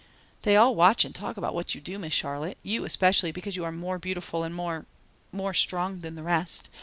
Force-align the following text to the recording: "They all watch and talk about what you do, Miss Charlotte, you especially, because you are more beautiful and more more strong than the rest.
"They 0.41 0.55
all 0.55 0.73
watch 0.73 1.05
and 1.05 1.13
talk 1.13 1.37
about 1.37 1.53
what 1.53 1.75
you 1.75 1.79
do, 1.79 1.99
Miss 1.99 2.11
Charlotte, 2.15 2.57
you 2.63 2.85
especially, 2.85 3.31
because 3.31 3.55
you 3.55 3.63
are 3.65 3.71
more 3.71 3.99
beautiful 3.99 4.43
and 4.43 4.55
more 4.55 4.87
more 5.31 5.53
strong 5.53 5.99
than 6.01 6.15
the 6.15 6.23
rest. 6.23 6.71